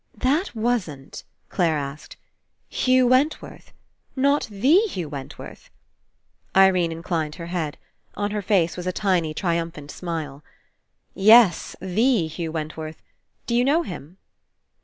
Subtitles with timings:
[0.17, 2.17] "That wasn't," Clare asked,
[2.69, 3.71] "Hugh Wentworth?
[4.15, 5.69] Not the Hugh Wentworth?"
[6.57, 7.77] Irene incHned her head.
[8.15, 10.43] On her face was a tiny triumphant smile.
[11.13, 12.99] "Yes, the Hugh Wentworth.
[13.45, 14.17] D'you know him?"